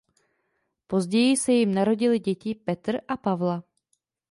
Později 0.87 1.37
se 1.37 1.51
jim 1.51 1.73
narodily 1.73 2.19
děti 2.19 2.55
Petr 2.55 2.97
a 3.07 3.17
Pavla. 3.17 3.63